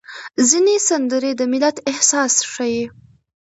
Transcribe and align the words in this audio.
ځینې 0.49 0.75
سندرې 0.87 1.31
د 1.39 1.41
ملت 1.51 1.77
احساس 1.91 2.33
ښيي. 2.51 2.83